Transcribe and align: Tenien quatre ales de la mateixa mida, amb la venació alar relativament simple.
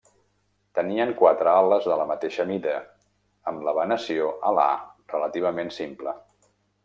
Tenien 0.77 1.11
quatre 1.19 1.51
ales 1.57 1.89
de 1.89 1.97
la 1.99 2.07
mateixa 2.11 2.45
mida, 2.53 2.73
amb 3.53 3.67
la 3.69 3.75
venació 3.81 4.33
alar 4.53 4.71
relativament 5.15 5.73
simple. 5.77 6.17